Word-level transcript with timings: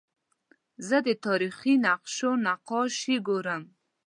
زه 0.87 0.97
د 1.07 1.09
تاریخي 1.25 1.73
نقشو 1.85 2.31
نقاشي 2.45 3.15
ګورم. 3.27 3.63